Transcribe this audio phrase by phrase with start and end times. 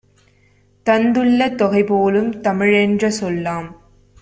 [0.85, 3.69] தந்துள்ள தொகைபோலும் தமிழென்ற சொல்லாம்.